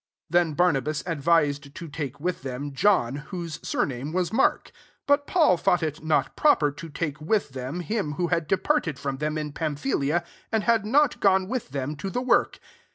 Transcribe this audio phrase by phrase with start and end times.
[0.29, 4.69] '^ 37 Then Barnabas advised to take with them John, whose surname was Mark.
[5.05, 8.97] 38 But Paul thought it not proper to take with them, him who had departed
[8.97, 12.57] from them in Pamphylia, and had not gone with them to the work